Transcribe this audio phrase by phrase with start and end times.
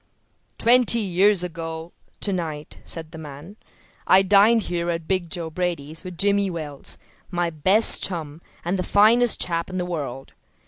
[0.57, 3.55] "Twenty years ago to night," said the man,
[4.07, 6.97] "I dined here at 'Big Joe' Brady's with Jimmy Wells,
[7.29, 10.33] my best chum, and the finest chap in the world.